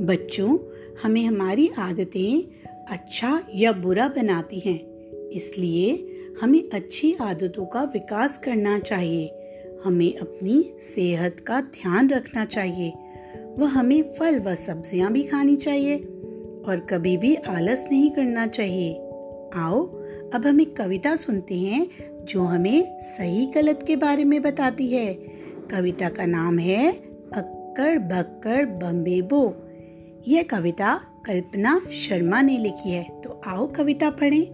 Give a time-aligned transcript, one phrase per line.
[0.00, 0.58] बच्चों,
[1.02, 2.42] हमें हमारी आदतें
[2.88, 4.78] अच्छा या बुरा बनाती हैं।
[5.28, 6.06] इसलिए
[6.42, 9.30] हमें अच्छी आदतों का विकास करना चाहिए।
[9.84, 12.92] हमें अपनी सेहत का ध्यान रखना चाहिए।
[13.58, 15.96] व हमें फल व सब्ज़ियाँ भी खानी चाहिए
[16.68, 18.94] और कभी भी आलस नहीं करना चाहिए।
[19.54, 19.86] आओ,
[20.34, 21.86] अब हम एक कविता सुनते हैं
[22.24, 25.14] जो हमें सही गलत के बारे में बताती है।
[25.70, 26.92] कविता का नाम है
[27.32, 29.67] अक्कड़ बक्कड़ बम्बे बो।
[30.28, 34.46] यह कविता कल्पना शर्मा ने लिखी है। तो आओ कविता पढ़ें।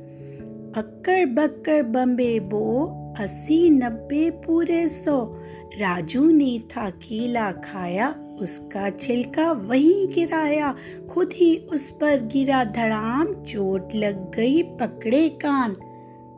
[0.76, 2.86] अक्कर बक्कड़ बम्बे बो,
[3.18, 5.36] अस्सी नब्बे पूरे सौ।
[5.78, 10.76] राजू ने था केला खाया, उसका छिलका वहीं गिराया।
[11.10, 15.72] खुद ही उस पर गिरा धड़ाम, चोट लग गई पकड़े कान।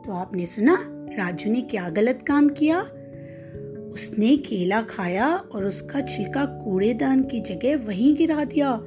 [0.05, 2.81] तो आपने सुना, राजू ने क्या गलत काम किया?
[3.93, 8.81] उसने केला खाया और उसका छिलका कूड़ेदान की जगह वहीं गिरा दिया।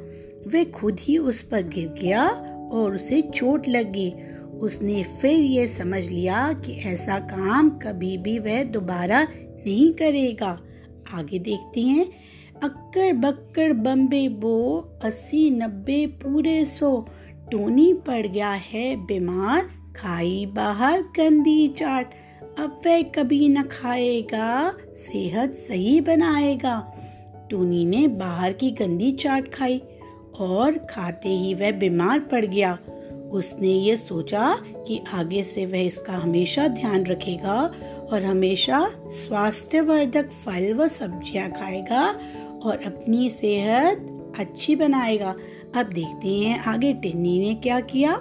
[0.47, 2.29] वह खुद ही उस पर गिर गया
[2.73, 3.97] और उसे चोट लग।
[4.61, 10.61] उसने फिर ये समझ लिया कि ऐसा काम कभी भी वह दोबारा नहीं करेगा।
[11.15, 12.07] आगे देखते हैं।
[12.63, 17.07] अक्कर बक्कर बम्बे बो, अस्सी नब्बे पूरे सो।
[17.53, 22.11] टोनी पड़ गया है बीमार, खाई बाहर गंदी चाट।
[22.59, 26.93] अब वह कभी न खाएगा, सेहत सही बनाएगा।
[27.51, 29.83] टोनी ने बाहर की गंदी चाट खाई।
[30.41, 32.79] और खाते ही वह बीमार पड़ गया।
[33.33, 34.55] उसने ये सोचा
[34.87, 37.57] कि आगे से वह इसका हमेशा ध्यान रखेगा
[38.13, 42.07] और हमेशा स्वास्थ्यवर्धक फल व सब्ज़ियाँ खाएगा
[42.65, 45.35] और अपनी सेहत अच्छी बनाएगा।
[45.77, 48.13] अब देखते हैं आगे टिन्नी ने क्या किया।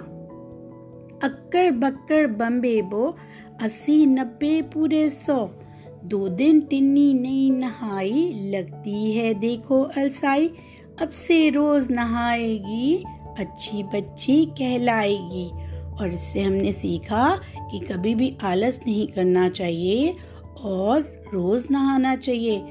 [1.22, 3.16] अक्कर बक्कर बम्बे बो
[3.62, 5.36] अस्सी नब्बे पूरे सौ।
[6.04, 10.50] दो दिन टिन्नी नहीं नहाई, लगती है देखो अलसाई।
[11.00, 13.04] अब से रोज नहाएगी,
[13.38, 15.50] अच्छी बच्ची कहलाएगी।
[16.00, 20.16] और इससे हमने सीखा कि कभी भी आलस नहीं करना चाहिए
[20.62, 22.62] और रोज नहाना चाहिए।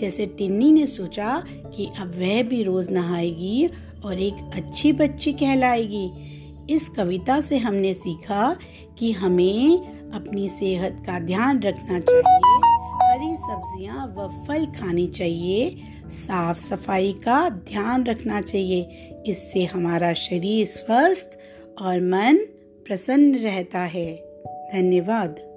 [0.00, 3.68] जैसे टिन्नी ने सोचा कि अब वह भी रोज नहाएगी
[4.04, 6.10] और एक अच्छी बच्ची कहलाएगी।
[6.70, 8.56] इस कविता से हमने सीखा
[8.98, 9.78] कि हमें
[10.10, 12.57] अपनी सेहत का ध्यान रखना चाहिए।
[13.48, 18.82] सब्ज़ियाँ व फल खानी चाहिए। साफ़ सफ़ाई का ध्यान रखना चाहिए।
[19.26, 21.38] इससे हमारा शरीर स्वस्थ
[21.82, 22.36] और मन
[22.86, 24.14] प्रसन्न रहता है।
[24.72, 25.47] धन्यवाद।